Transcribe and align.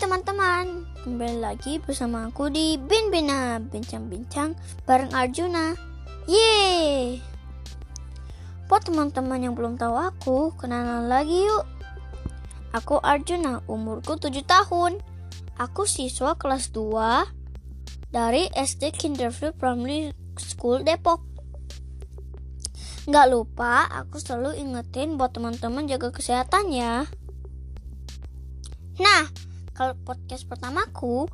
teman-teman, 0.00 0.88
kembali 1.04 1.44
lagi 1.44 1.76
bersama 1.76 2.32
aku 2.32 2.48
di 2.48 2.80
Bin 2.80 3.12
Bina 3.12 3.60
Bincang-bincang 3.60 4.56
bareng 4.88 5.12
Arjuna. 5.12 5.76
Yeay! 6.24 7.20
Buat 8.64 8.88
teman-teman 8.88 9.44
yang 9.44 9.52
belum 9.52 9.76
tahu 9.76 9.92
aku, 9.92 10.56
kenalan 10.56 11.12
lagi 11.12 11.44
yuk. 11.44 11.68
Aku 12.72 12.96
Arjuna, 13.04 13.60
umurku 13.68 14.16
7 14.16 14.32
tahun. 14.48 15.04
Aku 15.60 15.84
siswa 15.84 16.32
kelas 16.32 16.72
2 16.72 18.08
dari 18.08 18.48
SD 18.56 18.96
Kinderfield 18.96 19.60
Primary 19.60 20.16
School 20.40 20.80
Depok. 20.80 21.20
Nggak 23.04 23.26
lupa, 23.28 23.84
aku 23.92 24.16
selalu 24.16 24.64
ingetin 24.64 25.20
buat 25.20 25.36
teman-teman 25.36 25.84
jaga 25.84 26.08
kesehatan 26.08 26.72
ya. 26.72 27.04
Nah, 28.96 29.26
kalau 29.74 29.98
podcast 30.06 30.46
pertamaku, 30.46 31.26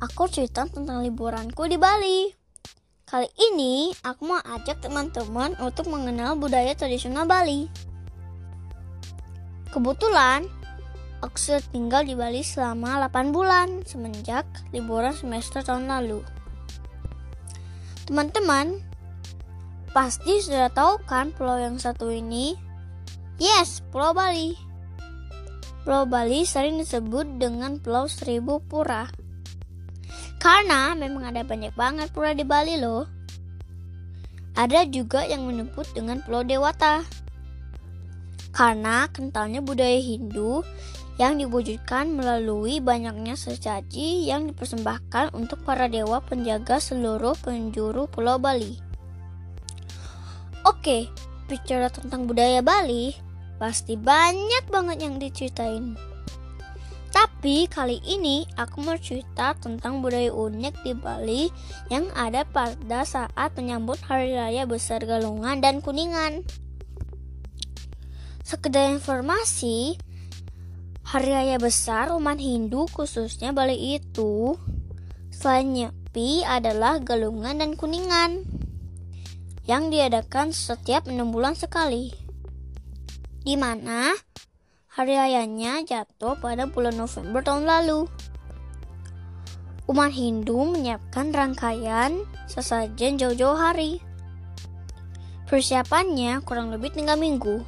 aku 0.00 0.24
cerita 0.32 0.64
tentang 0.64 1.04
liburanku 1.04 1.68
di 1.68 1.76
Bali. 1.76 2.32
Kali 3.04 3.28
ini, 3.52 3.92
aku 4.00 4.24
mau 4.24 4.40
ajak 4.40 4.80
teman-teman 4.80 5.52
untuk 5.60 5.92
mengenal 5.92 6.32
budaya 6.40 6.72
tradisional 6.72 7.28
Bali. 7.28 7.68
Kebetulan, 9.68 10.48
aku 11.20 11.36
sudah 11.36 11.60
tinggal 11.68 12.08
di 12.08 12.16
Bali 12.16 12.40
selama 12.40 12.96
8 13.12 13.28
bulan 13.28 13.84
semenjak 13.84 14.48
liburan 14.72 15.12
semester 15.12 15.60
tahun 15.60 15.92
lalu. 15.92 16.24
Teman-teman, 18.08 18.80
pasti 19.92 20.40
sudah 20.40 20.72
tahu 20.72 20.96
kan 21.04 21.36
pulau 21.36 21.60
yang 21.60 21.76
satu 21.76 22.08
ini? 22.08 22.56
Yes, 23.36 23.84
Pulau 23.92 24.16
Bali. 24.16 24.56
Pulau 25.82 26.06
Bali 26.06 26.46
sering 26.46 26.78
disebut 26.78 27.42
dengan 27.42 27.82
Pulau 27.82 28.06
Seribu 28.06 28.62
Pura. 28.62 29.10
Karena 30.38 30.94
memang 30.94 31.26
ada 31.34 31.42
banyak 31.42 31.74
banget 31.74 32.14
pura 32.14 32.34
di 32.34 32.46
Bali 32.46 32.78
loh. 32.78 33.06
Ada 34.54 34.86
juga 34.86 35.26
yang 35.26 35.42
menyebut 35.42 35.90
dengan 35.90 36.22
Pulau 36.22 36.46
Dewata. 36.46 37.02
Karena 38.54 39.10
kentalnya 39.10 39.58
budaya 39.58 39.98
Hindu 39.98 40.62
yang 41.18 41.42
diwujudkan 41.42 42.14
melalui 42.14 42.78
banyaknya 42.78 43.34
sesaji 43.34 44.30
yang 44.30 44.46
dipersembahkan 44.50 45.34
untuk 45.34 45.66
para 45.66 45.90
dewa 45.90 46.22
penjaga 46.22 46.78
seluruh 46.78 47.34
penjuru 47.42 48.06
Pulau 48.06 48.38
Bali. 48.38 48.78
Oke, 50.62 51.10
bicara 51.50 51.90
tentang 51.90 52.30
budaya 52.30 52.62
Bali, 52.62 53.31
Pasti 53.62 53.94
banyak 53.94 54.74
banget 54.74 55.06
yang 55.06 55.22
diceritain. 55.22 55.94
Tapi 57.14 57.70
kali 57.70 58.02
ini 58.02 58.42
aku 58.58 58.82
mau 58.82 58.98
cerita 58.98 59.54
tentang 59.54 60.02
budaya 60.02 60.34
unik 60.34 60.82
di 60.82 60.92
Bali 60.98 61.42
yang 61.86 62.10
ada 62.18 62.42
pada 62.42 63.06
saat 63.06 63.54
menyambut 63.54 64.02
Hari 64.02 64.34
Raya 64.34 64.66
Besar 64.66 65.06
Galungan 65.06 65.62
dan 65.62 65.78
Kuningan. 65.78 66.42
Sekedar 68.42 68.90
informasi, 68.90 69.94
Hari 71.06 71.30
Raya 71.30 71.62
Besar 71.62 72.10
umat 72.18 72.42
Hindu 72.42 72.90
khususnya 72.90 73.54
Bali 73.54 73.94
itu 73.94 74.58
selain 75.30 75.70
Nyepi 75.70 76.42
adalah 76.42 76.98
Galungan 76.98 77.62
dan 77.62 77.78
Kuningan 77.78 78.42
yang 79.70 79.94
diadakan 79.94 80.50
setiap 80.50 81.06
enam 81.06 81.30
bulan 81.30 81.54
sekali 81.54 82.21
di 83.42 83.58
mana 83.58 84.14
hari 84.86 85.18
rayanya 85.18 85.82
jatuh 85.82 86.38
pada 86.38 86.70
bulan 86.70 86.94
November 86.94 87.42
tahun 87.42 87.66
lalu. 87.66 88.06
Umat 89.90 90.14
Hindu 90.14 90.62
menyiapkan 90.70 91.34
rangkaian 91.34 92.22
sesajen 92.46 93.18
jauh-jauh 93.18 93.58
hari. 93.58 93.98
Persiapannya 95.50 96.40
kurang 96.46 96.70
lebih 96.70 96.94
tiga 96.94 97.18
minggu. 97.18 97.60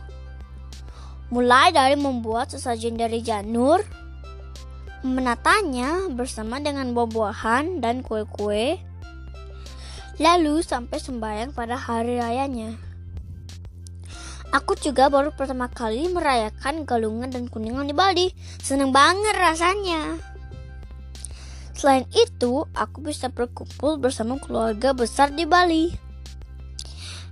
Mulai 1.35 1.75
dari 1.75 1.99
membuat 1.99 2.55
sesajen 2.55 2.95
dari 2.95 3.19
janur, 3.19 3.83
menatanya 5.03 6.07
bersama 6.15 6.63
dengan 6.63 6.95
buah-buahan 6.95 7.83
dan 7.83 8.07
kue-kue, 8.07 8.79
lalu 10.23 10.63
sampai 10.63 11.03
sembahyang 11.03 11.51
pada 11.51 11.75
hari 11.75 12.23
rayanya. 12.23 12.94
Aku 14.55 14.79
juga 14.79 15.11
baru 15.11 15.35
pertama 15.35 15.67
kali 15.67 16.07
merayakan 16.07 16.87
galungan 16.87 17.27
dan 17.27 17.51
kuningan 17.51 17.91
di 17.91 17.95
Bali. 17.97 18.31
Seneng 18.63 18.95
banget 18.95 19.35
rasanya. 19.35 20.15
Selain 21.75 22.07
itu, 22.15 22.63
aku 22.71 23.03
bisa 23.03 23.35
berkumpul 23.35 23.99
bersama 23.99 24.39
keluarga 24.39 24.95
besar 24.95 25.35
di 25.35 25.43
Bali. 25.43 25.91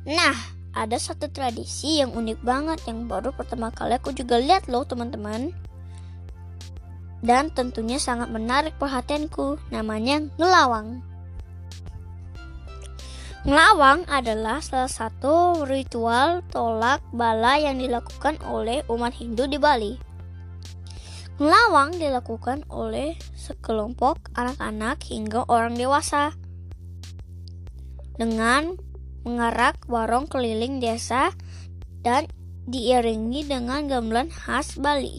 Nah, 0.02 0.34
ada 0.74 0.98
satu 0.98 1.30
tradisi 1.30 2.02
yang 2.02 2.10
unik 2.10 2.42
banget 2.42 2.82
yang 2.90 3.06
baru 3.06 3.30
pertama 3.30 3.70
kali 3.70 3.94
aku 3.94 4.10
juga 4.10 4.42
lihat 4.42 4.66
loh 4.66 4.82
teman-teman. 4.82 5.54
Dan 7.22 7.54
tentunya 7.54 8.02
sangat 8.02 8.34
menarik 8.34 8.74
perhatianku, 8.82 9.62
namanya 9.70 10.26
ngelawang. 10.42 11.06
Ngelawang 13.42 14.06
adalah 14.06 14.62
salah 14.62 14.86
satu 14.86 15.66
ritual 15.66 16.46
tolak 16.46 17.02
bala 17.10 17.58
yang 17.58 17.82
dilakukan 17.82 18.38
oleh 18.46 18.86
umat 18.86 19.18
Hindu 19.18 19.50
di 19.50 19.58
Bali. 19.58 19.98
Ngelawang 21.42 21.98
dilakukan 21.98 22.62
oleh 22.70 23.18
sekelompok 23.34 24.30
anak-anak 24.38 25.02
hingga 25.10 25.42
orang 25.50 25.74
dewasa 25.74 26.38
dengan 28.14 28.78
mengarak 29.26 29.74
warung 29.90 30.30
keliling 30.30 30.78
desa 30.78 31.34
dan 32.06 32.30
diiringi 32.70 33.42
dengan 33.42 33.90
gamelan 33.90 34.30
khas 34.30 34.78
Bali. 34.78 35.18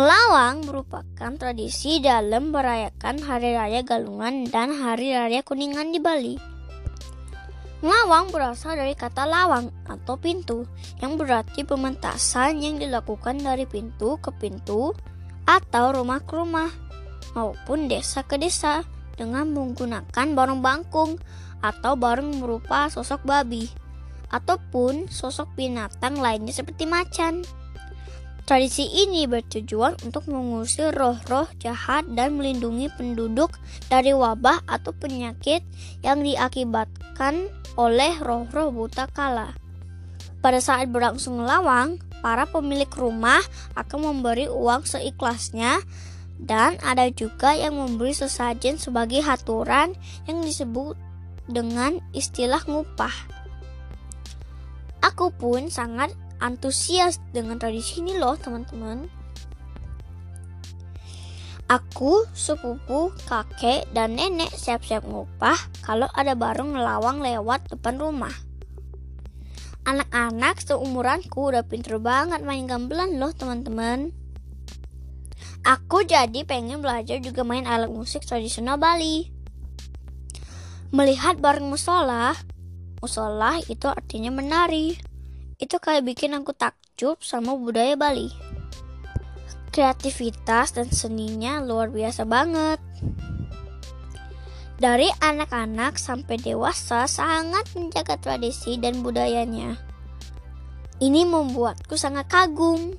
Ngelawang 0.00 0.64
merupakan 0.64 1.32
tradisi 1.36 2.00
dalam 2.00 2.56
merayakan 2.56 3.20
Hari 3.20 3.52
Raya 3.52 3.84
Galungan 3.84 4.48
dan 4.48 4.72
Hari 4.72 5.12
Raya 5.12 5.44
Kuningan 5.44 5.92
di 5.92 6.00
Bali. 6.00 6.49
Lawang 7.80 8.28
berasal 8.28 8.76
dari 8.76 8.92
kata 8.92 9.24
lawang 9.24 9.72
atau 9.88 10.20
pintu 10.20 10.68
yang 11.00 11.16
berarti 11.16 11.64
pementasan 11.64 12.60
yang 12.60 12.76
dilakukan 12.76 13.40
dari 13.40 13.64
pintu 13.64 14.20
ke 14.20 14.28
pintu 14.36 14.92
atau 15.48 15.84
rumah 15.96 16.20
ke 16.20 16.36
rumah 16.36 16.68
maupun 17.32 17.88
desa 17.88 18.20
ke 18.20 18.36
desa 18.36 18.84
dengan 19.16 19.48
menggunakan 19.56 20.26
barang 20.36 20.60
bangkung 20.60 21.16
atau 21.64 21.96
barang 21.96 22.44
berupa 22.44 22.92
sosok 22.92 23.24
babi 23.24 23.72
ataupun 24.28 25.08
sosok 25.08 25.48
binatang 25.56 26.20
lainnya 26.20 26.52
seperti 26.52 26.84
macan. 26.84 27.40
Tradisi 28.44 28.82
ini 29.06 29.30
bertujuan 29.30 29.94
untuk 30.02 30.26
mengusir 30.26 30.90
roh-roh 30.90 31.46
jahat 31.62 32.02
dan 32.12 32.34
melindungi 32.34 32.90
penduduk 32.98 33.56
dari 33.86 34.10
wabah 34.10 34.66
atau 34.66 34.90
penyakit 34.90 35.62
yang 36.02 36.26
diakibatkan 36.26 37.46
oleh 37.78 38.16
roh-roh 38.18 38.72
buta 38.74 39.06
kala. 39.10 39.54
Pada 40.40 40.58
saat 40.58 40.88
berlangsung 40.88 41.44
lawang, 41.44 42.00
para 42.24 42.48
pemilik 42.48 42.88
rumah 42.96 43.40
akan 43.76 44.12
memberi 44.12 44.48
uang 44.48 44.88
seikhlasnya 44.88 45.80
dan 46.40 46.80
ada 46.80 47.08
juga 47.12 47.52
yang 47.52 47.76
memberi 47.76 48.16
sesajen 48.16 48.80
sebagai 48.80 49.20
haturan 49.20 49.92
yang 50.24 50.40
disebut 50.40 50.96
dengan 51.44 52.00
istilah 52.16 52.64
ngupah. 52.64 53.12
Aku 55.04 55.32
pun 55.32 55.68
sangat 55.68 56.12
antusias 56.40 57.20
dengan 57.36 57.60
tradisi 57.60 58.00
ini 58.00 58.16
loh 58.16 58.36
teman-teman. 58.40 59.19
Aku, 61.70 62.26
sepupu, 62.34 63.14
kakek, 63.30 63.86
dan 63.94 64.18
nenek 64.18 64.50
siap-siap 64.50 65.06
ngupah 65.06 65.54
kalau 65.86 66.10
ada 66.18 66.34
bareng 66.34 66.74
ngelawang 66.74 67.22
lewat 67.22 67.70
depan 67.70 67.94
rumah. 67.94 68.34
Anak-anak 69.86 70.58
seumuranku 70.66 71.54
udah 71.54 71.62
pinter 71.62 72.02
banget 72.02 72.42
main 72.42 72.66
gamelan 72.66 73.22
loh 73.22 73.30
teman-teman. 73.30 74.10
Aku 75.62 76.02
jadi 76.02 76.42
pengen 76.42 76.82
belajar 76.82 77.22
juga 77.22 77.46
main 77.46 77.62
alat 77.70 77.86
musik 77.86 78.26
tradisional 78.26 78.74
Bali. 78.74 79.30
Melihat 80.90 81.38
bareng 81.38 81.70
musola, 81.70 82.34
musola 82.98 83.62
itu 83.70 83.86
artinya 83.86 84.34
menari 84.34 84.98
itu 85.62 85.76
kayak 85.78 86.02
bikin 86.02 86.34
aku 86.34 86.50
takjub 86.50 87.22
sama 87.22 87.54
budaya 87.54 87.94
Bali. 87.94 88.49
Kreativitas 89.70 90.74
dan 90.74 90.90
seninya 90.90 91.62
luar 91.62 91.94
biasa 91.94 92.26
banget. 92.26 92.82
Dari 94.80 95.06
anak-anak 95.22 95.94
sampai 96.00 96.40
dewasa 96.42 97.06
sangat 97.06 97.70
menjaga 97.78 98.18
tradisi 98.18 98.80
dan 98.80 99.04
budayanya. 99.04 99.78
Ini 100.98 101.22
membuatku 101.22 101.94
sangat 101.94 102.26
kagum. 102.26 102.98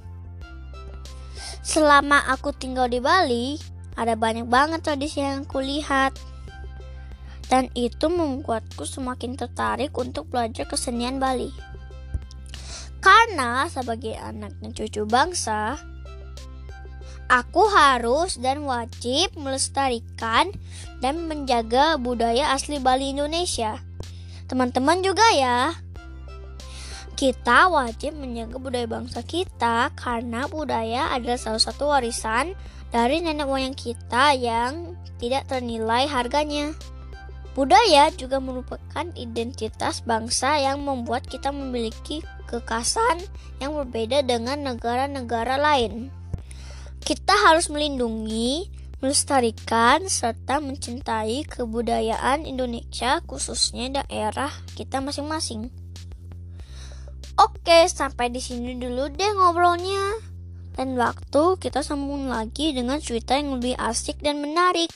Selama 1.61 2.23
aku 2.31 2.55
tinggal 2.55 2.87
di 2.87 3.03
Bali, 3.03 3.59
ada 3.99 4.15
banyak 4.15 4.47
banget 4.47 4.81
tradisi 4.85 5.19
yang 5.19 5.43
kulihat. 5.43 6.15
Dan 7.51 7.67
itu 7.75 8.07
membuatku 8.07 8.87
semakin 8.87 9.35
tertarik 9.35 9.91
untuk 9.99 10.31
belajar 10.31 10.63
kesenian 10.71 11.19
Bali. 11.19 11.51
Karena 13.01 13.67
sebagai 13.67 14.15
anak 14.15 14.55
dan 14.61 14.71
cucu 14.71 15.03
bangsa, 15.09 15.81
aku 17.31 17.71
harus 17.71 18.35
dan 18.35 18.67
wajib 18.67 19.31
melestarikan 19.39 20.51
dan 20.99 21.31
menjaga 21.31 21.95
budaya 21.95 22.51
asli 22.51 22.83
Bali 22.83 23.15
Indonesia. 23.15 23.79
Teman-teman 24.51 24.99
juga 24.99 25.23
ya. 25.31 25.71
Kita 27.15 27.71
wajib 27.71 28.19
menjaga 28.19 28.59
budaya 28.59 28.87
bangsa 28.89 29.23
kita 29.23 29.95
karena 29.95 30.51
budaya 30.51 31.15
adalah 31.15 31.39
salah 31.39 31.63
satu 31.63 31.87
warisan 31.87 32.51
dari 32.91 33.23
nenek 33.23 33.47
moyang 33.47 33.77
kita 33.79 34.35
yang 34.35 34.99
tidak 35.15 35.47
ternilai 35.47 36.11
harganya. 36.11 36.75
Budaya 37.55 38.11
juga 38.15 38.43
merupakan 38.43 39.05
identitas 39.15 40.03
bangsa 40.03 40.59
yang 40.59 40.83
membuat 40.83 41.23
kita 41.27 41.51
memiliki 41.51 42.25
kekasan 42.49 43.23
yang 43.63 43.75
berbeda 43.75 44.23
dengan 44.23 44.67
negara-negara 44.67 45.55
lain. 45.61 46.20
Kita 47.11 47.35
harus 47.43 47.67
melindungi, 47.67 48.71
melestarikan, 49.03 50.07
serta 50.07 50.63
mencintai 50.63 51.43
kebudayaan 51.43 52.47
Indonesia, 52.47 53.19
khususnya 53.27 53.99
daerah 53.99 54.47
kita 54.79 55.03
masing-masing. 55.03 55.75
Oke, 57.35 57.83
sampai 57.91 58.31
di 58.31 58.39
sini 58.39 58.79
dulu 58.79 59.11
deh 59.11 59.27
ngobrolnya. 59.35 60.23
Dan 60.71 60.95
waktu 60.95 61.59
kita 61.59 61.83
sambung 61.83 62.31
lagi 62.31 62.71
dengan 62.71 63.03
cerita 63.03 63.35
yang 63.35 63.59
lebih 63.59 63.75
asik 63.75 64.23
dan 64.23 64.39
menarik. 64.39 64.87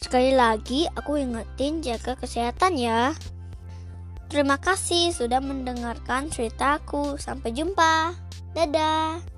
Sekali 0.00 0.32
lagi, 0.32 0.88
aku 0.96 1.20
ingetin 1.20 1.84
jaga 1.84 2.16
kesehatan 2.16 2.80
ya. 2.80 3.12
Terima 4.32 4.56
kasih 4.56 5.12
sudah 5.12 5.44
mendengarkan 5.44 6.32
ceritaku. 6.32 7.20
Sampai 7.20 7.52
jumpa. 7.52 8.16
Dadah. 8.56 9.31